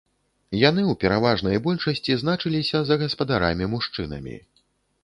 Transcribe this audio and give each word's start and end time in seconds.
Яны 0.61 0.81
ў 0.83 0.93
пераважнай 1.03 1.61
большасці 1.67 2.17
значыліся 2.23 2.77
за 2.89 2.95
гаспадарамі-мужчынамі. 3.05 4.35